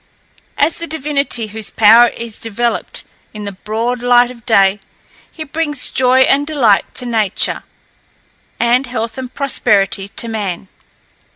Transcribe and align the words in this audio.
As 0.57 0.77
the 0.77 0.87
divinity 0.87 1.45
whose 1.45 1.69
power 1.69 2.07
is 2.07 2.39
developed 2.39 3.03
in 3.35 3.43
the 3.43 3.51
broad 3.51 4.01
light 4.01 4.31
of 4.31 4.47
day, 4.47 4.79
he 5.31 5.43
brings 5.43 5.91
joy 5.91 6.21
and 6.21 6.47
delight 6.47 6.95
to 6.95 7.05
nature, 7.05 7.61
and 8.59 8.87
health 8.87 9.19
and 9.19 9.31
prosperity 9.31 10.07
to 10.07 10.27
man. 10.27 10.69